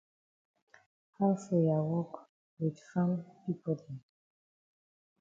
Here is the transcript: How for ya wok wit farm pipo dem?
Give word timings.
How 1.15 1.29
for 1.43 1.59
ya 1.69 1.77
wok 1.89 2.13
wit 2.59 2.77
farm 2.87 3.11
pipo 3.41 3.71
dem? 3.79 3.97